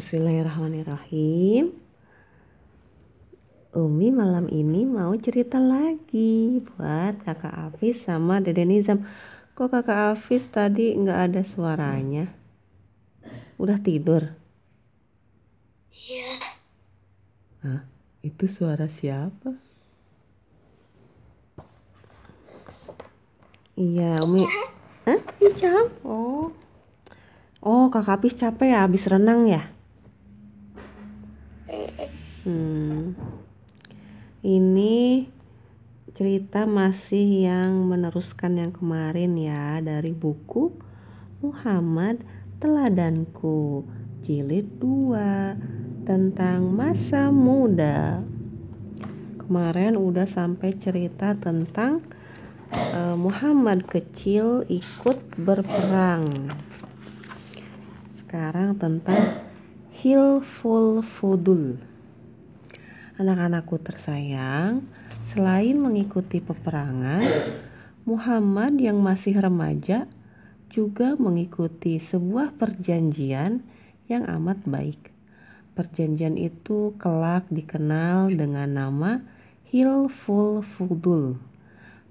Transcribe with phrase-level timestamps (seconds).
[0.00, 1.76] Bismillahirrahmanirrahim.
[3.76, 9.04] Umi malam ini mau cerita lagi buat kakak Afis sama dede Nizam.
[9.52, 12.32] Kok kakak Afis tadi nggak ada suaranya?
[13.60, 14.24] Udah tidur?
[15.92, 16.32] Iya.
[17.60, 17.84] Hah?
[18.24, 19.52] Itu suara siapa?
[23.76, 24.48] Iya, Umi.
[25.04, 25.20] Hah?
[25.44, 25.92] Ijam?
[26.08, 26.56] Oh.
[27.60, 29.60] Oh, kakak Apis capek ya habis renang ya?
[32.40, 33.12] Hmm.
[34.40, 35.28] Ini
[36.16, 40.72] cerita masih yang meneruskan yang kemarin ya dari buku
[41.44, 42.24] Muhammad
[42.56, 43.84] Teladanku
[44.24, 48.24] jilid 2 tentang masa muda.
[49.44, 52.00] Kemarin udah sampai cerita tentang
[52.72, 56.48] uh, Muhammad kecil ikut berperang.
[58.16, 59.44] Sekarang tentang
[59.92, 61.89] Hilful Fudul.
[63.20, 64.80] Anak-anakku tersayang,
[65.28, 67.20] selain mengikuti peperangan,
[68.08, 70.08] Muhammad yang masih remaja
[70.72, 73.60] juga mengikuti sebuah perjanjian
[74.08, 75.12] yang amat baik.
[75.76, 79.20] Perjanjian itu kelak dikenal dengan nama
[79.68, 81.36] Hilful Fudul.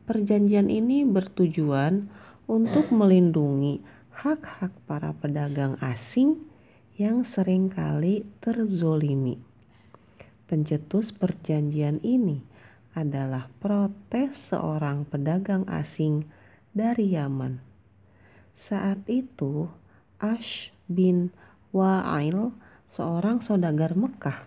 [0.06, 2.06] Perjanjian ini bertujuan
[2.46, 3.82] untuk melindungi
[4.14, 6.38] hak-hak para pedagang asing
[7.02, 9.49] yang sering kali terzolimi.
[10.50, 12.42] Pencetus perjanjian ini
[12.98, 16.26] adalah protes seorang pedagang asing
[16.74, 17.62] dari Yaman.
[18.58, 19.70] Saat itu,
[20.18, 21.30] Ash bin
[21.70, 22.50] Wa'il,
[22.90, 24.42] seorang saudagar Mekah,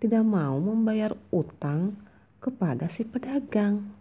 [0.00, 2.00] tidak mau membayar utang
[2.40, 3.92] kepada si pedagang.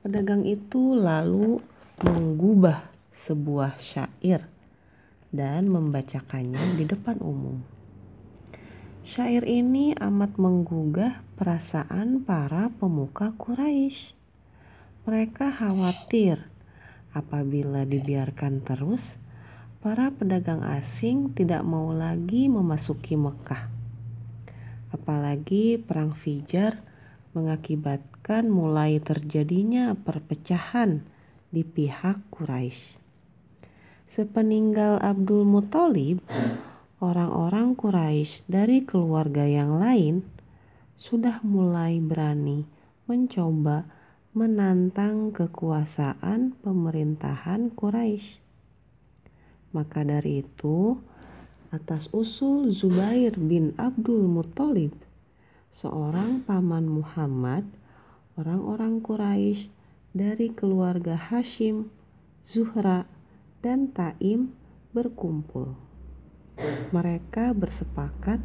[0.00, 1.60] Pedagang itu lalu
[2.00, 4.48] mengubah sebuah syair
[5.28, 7.81] dan membacakannya di depan umum.
[9.02, 14.14] Syair ini amat menggugah perasaan para pemuka Quraisy.
[15.02, 16.38] Mereka khawatir
[17.10, 19.18] apabila dibiarkan terus,
[19.82, 23.66] para pedagang asing tidak mau lagi memasuki Mekah.
[24.94, 26.78] Apalagi perang Fijar
[27.34, 31.02] mengakibatkan mulai terjadinya perpecahan
[31.50, 32.94] di pihak Quraisy.
[34.06, 36.22] Sepeninggal Abdul Muthalib,
[37.02, 40.22] orang-orang Quraisy dari keluarga yang lain
[40.94, 42.62] sudah mulai berani
[43.10, 43.82] mencoba
[44.38, 48.38] menantang kekuasaan pemerintahan Quraisy.
[49.74, 50.94] Maka dari itu,
[51.74, 54.94] atas usul Zubair bin Abdul Muthalib,
[55.74, 57.66] seorang paman Muhammad,
[58.38, 59.74] orang-orang Quraisy
[60.14, 61.90] dari keluarga Hashim,
[62.46, 63.10] Zuhra,
[63.58, 64.54] dan Taim
[64.94, 65.91] berkumpul
[66.92, 68.40] mereka bersepakat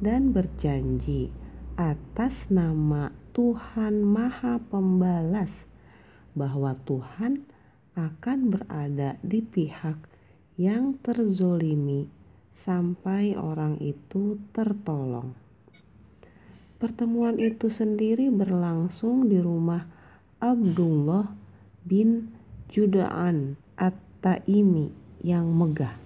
[0.00, 1.32] dan berjanji
[1.76, 5.68] atas nama Tuhan Maha Pembalas
[6.32, 7.44] bahwa Tuhan
[7.96, 9.96] akan berada di pihak
[10.56, 12.08] yang terzolimi
[12.56, 15.36] sampai orang itu tertolong.
[16.76, 19.84] Pertemuan itu sendiri berlangsung di rumah
[20.40, 21.32] Abdullah
[21.84, 22.32] bin
[22.68, 24.92] Judaan At-Taimi
[25.24, 26.05] yang megah.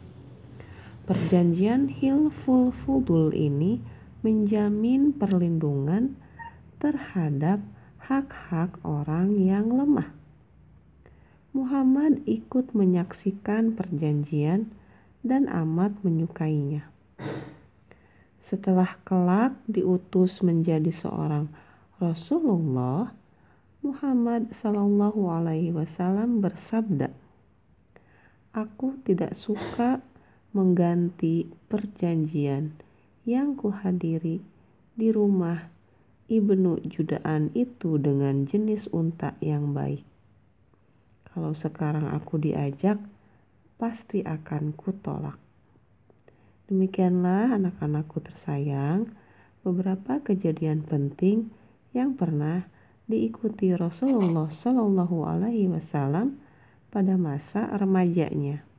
[1.11, 3.83] Perjanjian Hilful Fudul ini
[4.23, 6.15] menjamin perlindungan
[6.79, 7.59] terhadap
[7.99, 10.07] hak-hak orang yang lemah.
[11.51, 14.71] Muhammad ikut menyaksikan perjanjian
[15.27, 16.87] dan amat menyukainya.
[18.39, 21.51] Setelah kelak diutus menjadi seorang
[21.99, 23.11] Rasulullah,
[23.83, 27.11] Muhammad Shallallahu Alaihi Wasallam bersabda,
[28.55, 30.07] "Aku tidak suka
[30.51, 32.75] mengganti perjanjian
[33.23, 34.43] yang kuhadiri
[34.99, 35.71] di rumah
[36.31, 40.07] Ibnu Judaan itu dengan jenis unta yang baik.
[41.31, 42.99] Kalau sekarang aku diajak,
[43.79, 45.39] pasti akan kutolak.
[46.71, 49.11] Demikianlah anak-anakku tersayang,
[49.67, 51.51] beberapa kejadian penting
[51.91, 52.67] yang pernah
[53.11, 56.39] diikuti Rasulullah Shallallahu Alaihi Wasallam
[56.95, 58.70] pada masa remajanya.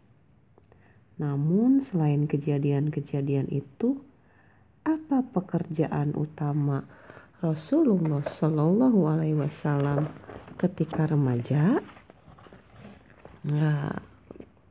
[1.21, 4.01] Namun selain kejadian-kejadian itu,
[4.81, 6.81] apa pekerjaan utama
[7.45, 10.09] Rasulullah Shallallahu Alaihi Wasallam
[10.57, 11.77] ketika remaja?
[13.45, 13.93] Nah,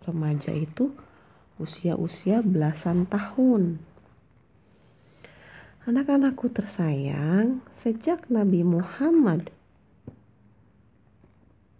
[0.02, 0.90] remaja itu
[1.62, 3.78] usia-usia belasan tahun.
[5.86, 9.54] Anak-anakku tersayang, sejak Nabi Muhammad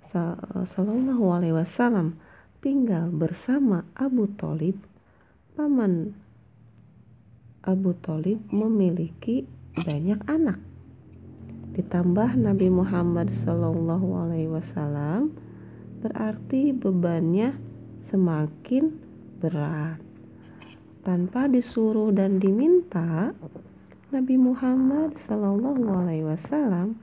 [0.06, 2.29] Sallallahu Alaihi Wasallam
[2.60, 4.76] tinggal bersama Abu Talib,
[5.56, 6.12] paman
[7.64, 9.48] Abu Talib memiliki
[9.80, 10.60] banyak anak.
[11.72, 15.32] Ditambah Nabi Muhammad Shallallahu Alaihi Wasallam
[16.04, 17.56] berarti bebannya
[18.04, 18.92] semakin
[19.40, 20.00] berat.
[21.00, 23.32] Tanpa disuruh dan diminta,
[24.12, 27.00] Nabi Muhammad Shallallahu Alaihi Wasallam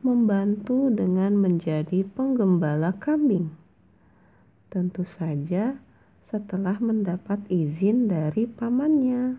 [0.00, 3.65] membantu dengan menjadi penggembala kambing.
[4.66, 5.78] Tentu saja
[6.26, 9.38] setelah mendapat izin dari pamannya.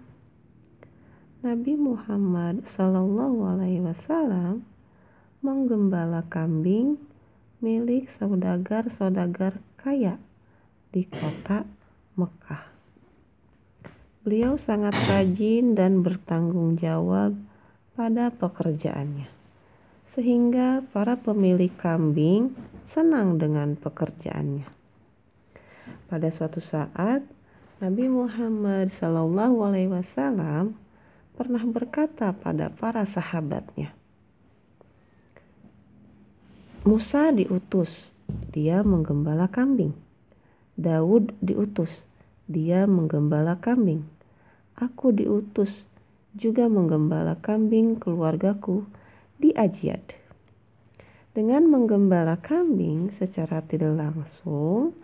[1.44, 2.64] Nabi Muhammad
[3.84, 4.64] Wasallam
[5.44, 6.96] menggembala kambing
[7.60, 10.16] milik saudagar-saudagar kaya
[10.96, 11.68] di kota
[12.16, 12.64] Mekah.
[14.24, 17.36] Beliau sangat rajin dan bertanggung jawab
[17.96, 19.28] pada pekerjaannya,
[20.08, 24.77] sehingga para pemilik kambing senang dengan pekerjaannya.
[26.08, 27.24] Pada suatu saat,
[27.78, 30.74] Nabi Muhammad Shallallahu Alaihi Wasallam
[31.38, 33.94] pernah berkata pada para sahabatnya,
[36.88, 38.16] Musa diutus,
[38.56, 39.92] dia menggembala kambing.
[40.80, 42.08] Daud diutus,
[42.48, 44.08] dia menggembala kambing.
[44.80, 45.84] Aku diutus
[46.32, 48.88] juga menggembala kambing keluargaku
[49.36, 50.16] di Ajiad.
[51.36, 54.96] Dengan menggembala kambing secara tidak langsung,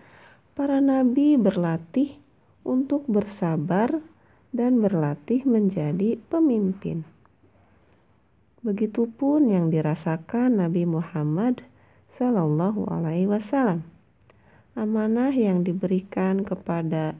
[0.54, 2.22] para nabi berlatih
[2.62, 3.90] untuk bersabar
[4.54, 7.02] dan berlatih menjadi pemimpin.
[8.64, 11.68] Begitupun yang dirasakan Nabi Muhammad
[12.08, 13.84] Sallallahu Alaihi Wasallam.
[14.78, 17.18] Amanah yang diberikan kepada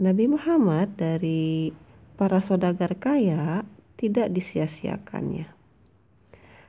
[0.00, 1.74] Nabi Muhammad dari
[2.16, 3.66] para saudagar kaya
[4.00, 5.50] tidak disia-siakannya.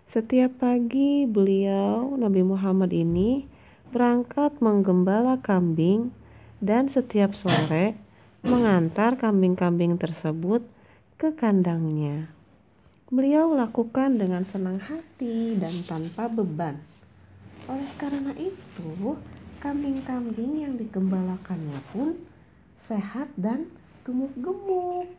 [0.08, 3.48] Setiap pagi beliau Nabi Muhammad ini
[3.90, 6.12] berangkat menggembala kambing
[6.64, 7.98] dan setiap sore
[8.46, 10.64] mengantar kambing-kambing tersebut
[11.18, 12.30] ke kandangnya.
[13.08, 16.80] Beliau lakukan dengan senang hati dan tanpa beban.
[17.68, 19.16] Oleh karena itu,
[19.64, 22.20] kambing-kambing yang digembalakannya pun
[22.78, 23.68] sehat dan
[24.04, 25.10] gemuk-gemuk.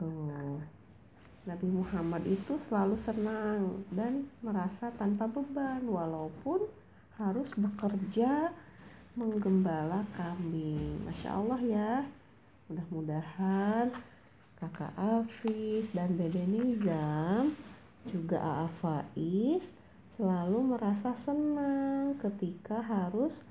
[0.00, 0.60] Tuh.
[1.44, 6.64] Nabi Muhammad itu selalu senang dan merasa tanpa beban walaupun
[7.18, 8.50] harus bekerja
[9.14, 10.98] menggembala kambing.
[11.06, 11.92] Masya Allah ya.
[12.66, 13.94] Mudah-mudahan
[14.58, 17.52] kakak Afis dan Dede Nizam
[18.08, 19.64] juga Aa Faiz
[20.16, 23.44] selalu merasa senang ketika harus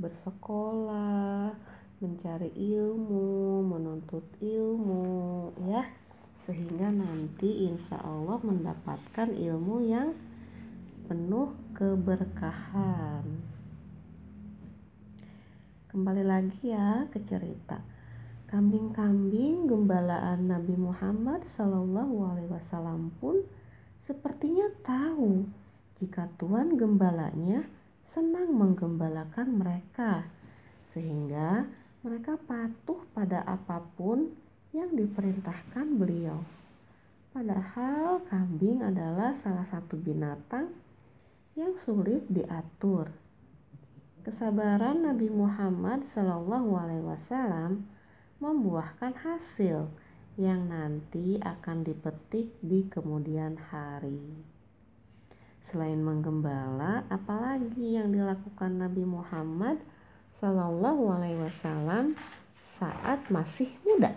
[0.00, 1.52] bersekolah,
[2.00, 5.84] mencari ilmu, menuntut ilmu, ya,
[6.44, 10.16] sehingga nanti insya Allah mendapatkan ilmu yang
[11.10, 13.26] penuh keberkahan.
[15.90, 17.82] Kembali lagi ya ke cerita.
[18.46, 23.42] Kambing-kambing gembalaan Nabi Muhammad Sallallahu Alaihi Wasallam pun
[23.98, 25.50] sepertinya tahu
[25.98, 27.66] jika Tuhan gembalanya
[28.06, 30.30] senang menggembalakan mereka,
[30.86, 31.66] sehingga
[32.06, 34.30] mereka patuh pada apa pun
[34.70, 36.38] yang diperintahkan beliau.
[37.34, 40.70] Padahal kambing adalah salah satu binatang
[41.60, 43.12] yang sulit diatur.
[44.24, 47.04] Kesabaran Nabi Muhammad Shallallahu Alaihi
[48.40, 49.92] membuahkan hasil
[50.40, 54.40] yang nanti akan dipetik di kemudian hari.
[55.60, 59.84] Selain menggembala, apalagi yang dilakukan Nabi Muhammad
[61.36, 62.16] Wasallam
[62.56, 64.16] saat masih muda.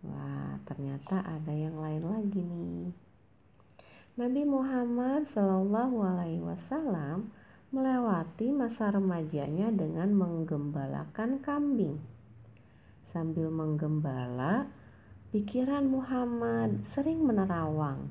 [0.00, 3.05] Wah, ternyata ada yang lain lagi nih.
[4.16, 7.28] Nabi Muhammad Sallallahu Alaihi Wasallam
[7.68, 12.00] melewati masa remajanya dengan menggembalakan kambing.
[13.12, 14.72] Sambil menggembala,
[15.36, 18.08] pikiran Muhammad sering menerawang.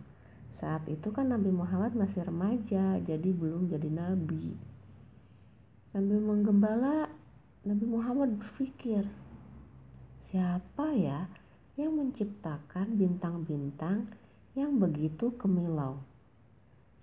[0.53, 4.53] Saat itu kan Nabi Muhammad masih remaja, jadi belum jadi nabi.
[5.89, 7.09] Sambil menggembala,
[7.65, 9.09] Nabi Muhammad berpikir,
[10.21, 11.25] siapa ya
[11.81, 14.05] yang menciptakan bintang-bintang
[14.55, 15.99] yang begitu kemilau?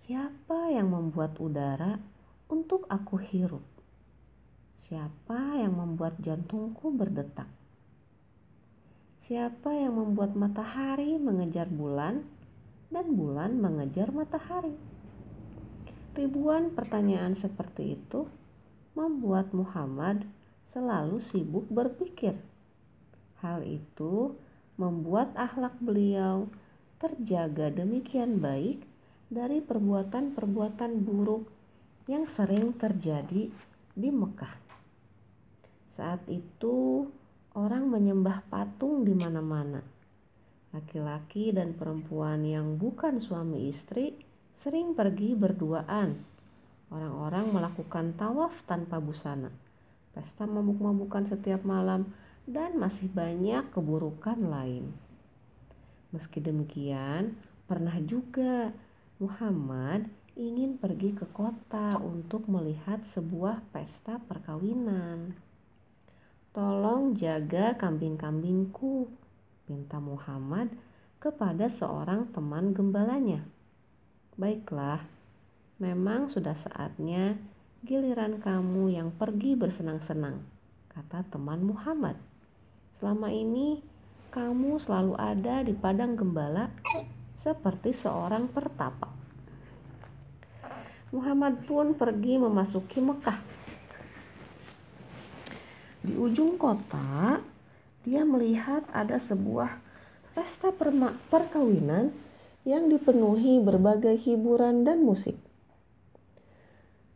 [0.00, 2.00] Siapa yang membuat udara
[2.48, 3.60] untuk aku hirup?
[4.80, 7.46] Siapa yang membuat jantungku berdetak?
[9.20, 12.24] Siapa yang membuat matahari mengejar bulan
[12.88, 14.72] dan bulan mengejar matahari?
[16.16, 18.26] Ribuan pertanyaan seperti itu
[18.96, 20.24] membuat Muhammad
[20.72, 22.32] selalu sibuk berpikir.
[23.44, 24.40] Hal itu
[24.80, 26.48] membuat akhlak beliau
[27.02, 28.86] terjaga demikian baik
[29.26, 31.50] dari perbuatan-perbuatan buruk
[32.06, 33.50] yang sering terjadi
[33.98, 34.54] di Mekah.
[35.90, 37.10] Saat itu
[37.58, 39.82] orang menyembah patung di mana-mana.
[40.70, 44.14] Laki-laki dan perempuan yang bukan suami istri
[44.54, 46.14] sering pergi berduaan.
[46.94, 49.50] Orang-orang melakukan tawaf tanpa busana,
[50.14, 52.14] pesta mabuk-mabukan setiap malam,
[52.46, 55.11] dan masih banyak keburukan lain.
[56.12, 58.68] Meski demikian, pernah juga
[59.16, 60.04] Muhammad
[60.36, 65.32] ingin pergi ke kota untuk melihat sebuah pesta perkawinan.
[66.52, 69.08] Tolong jaga kambing-kambingku,
[69.72, 70.68] minta Muhammad
[71.16, 73.40] kepada seorang teman gembalanya.
[74.36, 75.00] Baiklah,
[75.80, 77.40] memang sudah saatnya
[77.84, 80.44] giliran kamu yang pergi bersenang-senang,
[80.92, 82.20] kata teman Muhammad.
[83.00, 83.80] Selama ini
[84.32, 86.72] kamu selalu ada di padang gembala
[87.36, 89.12] seperti seorang pertapa.
[91.12, 93.36] Muhammad pun pergi memasuki Mekah.
[96.00, 97.44] Di ujung kota,
[98.08, 99.76] dia melihat ada sebuah
[100.32, 100.72] pesta
[101.28, 102.08] perkawinan
[102.64, 105.36] yang dipenuhi berbagai hiburan dan musik.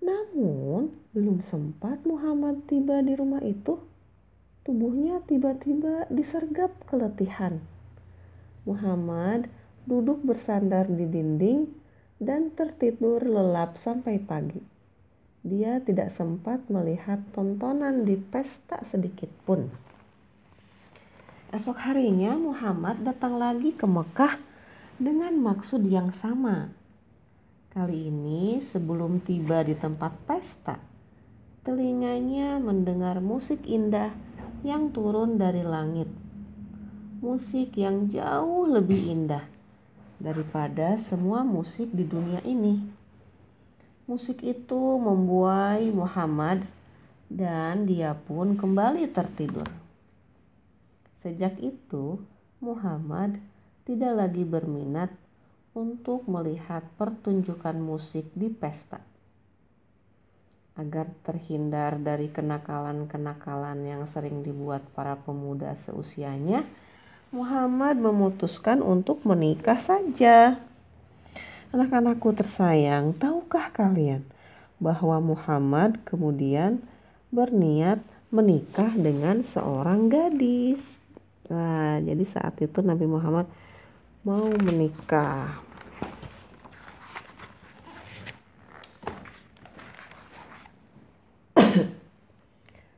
[0.04, 3.80] Namun, belum sempat Muhammad tiba di rumah itu,
[4.66, 7.62] Tubuhnya tiba-tiba disergap keletihan.
[8.66, 9.46] Muhammad
[9.86, 11.70] duduk bersandar di dinding
[12.18, 14.58] dan tertidur lelap sampai pagi.
[15.46, 19.70] Dia tidak sempat melihat tontonan di pesta sedikit pun.
[21.54, 24.34] Esok harinya Muhammad datang lagi ke Mekah
[24.98, 26.74] dengan maksud yang sama.
[27.70, 30.74] Kali ini sebelum tiba di tempat pesta,
[31.62, 34.10] telinganya mendengar musik indah
[34.66, 36.10] yang turun dari langit.
[37.22, 39.46] Musik yang jauh lebih indah
[40.18, 42.82] daripada semua musik di dunia ini.
[44.10, 46.66] Musik itu membuai Muhammad
[47.30, 49.70] dan dia pun kembali tertidur.
[51.14, 52.18] Sejak itu,
[52.58, 53.38] Muhammad
[53.86, 55.14] tidak lagi berminat
[55.78, 59.15] untuk melihat pertunjukan musik di pesta
[60.76, 66.68] agar terhindar dari kenakalan-kenakalan yang sering dibuat para pemuda seusianya,
[67.32, 70.60] Muhammad memutuskan untuk menikah saja.
[71.74, 74.22] Anak-anakku tersayang, tahukah kalian
[74.78, 76.84] bahwa Muhammad kemudian
[77.32, 77.98] berniat
[78.30, 81.00] menikah dengan seorang gadis?
[81.50, 83.50] Nah, jadi saat itu Nabi Muhammad
[84.22, 85.65] mau menikah.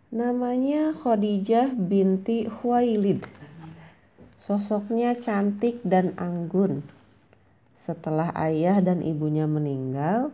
[0.08, 3.28] Namanya Khadijah binti Huwailid.
[4.40, 6.80] Sosoknya cantik dan anggun.
[7.76, 10.32] Setelah ayah dan ibunya meninggal,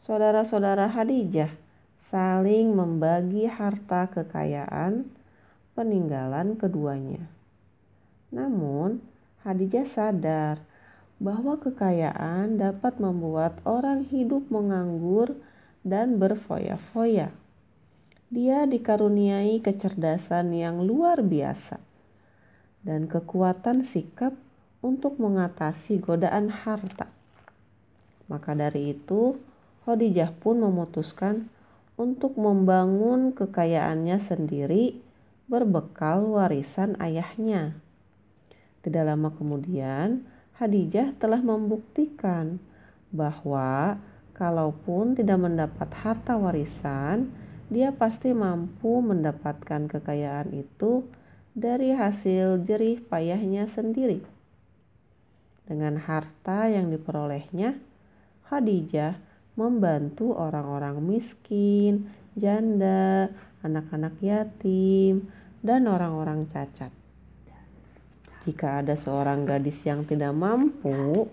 [0.00, 1.52] saudara-saudara Khadijah
[2.00, 5.04] saling membagi harta kekayaan
[5.76, 7.28] peninggalan keduanya.
[8.32, 9.04] Namun,
[9.44, 10.56] Khadijah sadar
[11.20, 15.36] bahwa kekayaan dapat membuat orang hidup menganggur
[15.84, 17.41] dan berfoya-foya
[18.32, 21.76] dia dikaruniai kecerdasan yang luar biasa
[22.80, 24.32] dan kekuatan sikap
[24.80, 27.12] untuk mengatasi godaan harta.
[28.32, 29.36] Maka dari itu,
[29.84, 31.52] Khadijah pun memutuskan
[32.00, 34.96] untuk membangun kekayaannya sendiri
[35.44, 37.76] berbekal warisan ayahnya.
[38.80, 40.24] Tidak lama kemudian,
[40.56, 42.56] Khadijah telah membuktikan
[43.12, 44.00] bahwa
[44.32, 47.41] kalaupun tidak mendapat harta warisan,
[47.72, 51.08] dia pasti mampu mendapatkan kekayaan itu
[51.56, 54.20] dari hasil jerih payahnya sendiri.
[55.64, 57.80] Dengan harta yang diperolehnya,
[58.44, 59.16] Khadijah
[59.56, 63.32] membantu orang-orang miskin, janda,
[63.64, 65.32] anak-anak yatim,
[65.64, 66.92] dan orang-orang cacat.
[68.42, 71.30] Jika ada seorang gadis yang tidak mampu,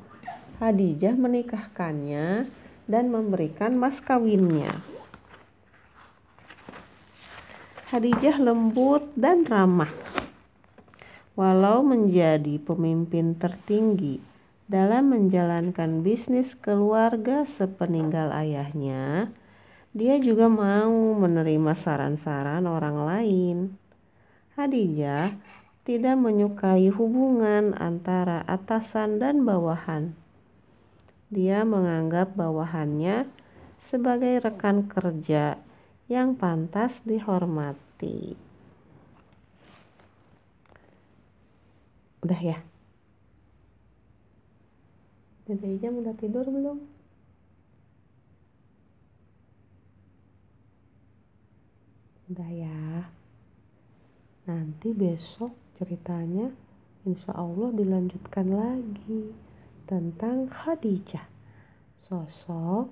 [0.61, 2.45] Khadijah menikahkannya
[2.85, 4.98] dan memberikan mas kawinnya.
[7.89, 9.89] Khadijah lembut dan ramah.
[11.33, 14.21] Walau menjadi pemimpin tertinggi
[14.69, 19.33] dalam menjalankan bisnis keluarga sepeninggal ayahnya,
[19.89, 23.57] dia juga mau menerima saran-saran orang lain.
[24.53, 25.33] Khadijah
[25.81, 30.13] tidak menyukai hubungan antara atasan dan bawahan.
[31.33, 33.25] Dia menganggap bawahannya
[33.81, 35.57] sebagai rekan kerja
[36.09, 38.33] yang pantas dihormati.
[42.25, 42.57] Udah ya?
[45.45, 46.77] Dede jam udah tidur belum?
[52.33, 53.09] Udah ya.
[54.49, 56.49] Nanti besok ceritanya
[57.05, 59.29] insya Allah dilanjutkan lagi
[59.85, 61.25] tentang Khadijah.
[62.01, 62.89] Sosok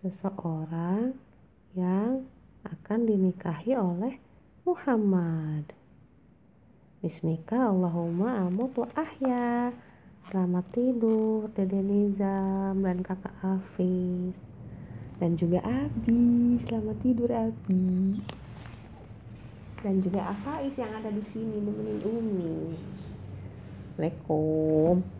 [0.00, 1.16] seseorang
[1.76, 2.24] yang
[2.64, 4.16] akan dinikahi oleh
[4.64, 5.76] Muhammad.
[7.04, 9.76] Bismika Allahumma amut wa ahya.
[10.26, 14.32] Selamat tidur Dede Nizam dan kakak Afis.
[15.20, 16.56] Dan juga Abi.
[16.64, 18.24] Selamat tidur Abi.
[19.84, 22.56] Dan juga Afais yang ada di sini nemenin Umi.
[23.94, 25.15] Assalamualaikum.